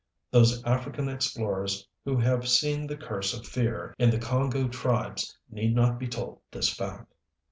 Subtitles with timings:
[0.31, 5.75] Those African explorers who have seen the curse of fear in the Congo tribes need
[5.75, 7.13] not be told this fact.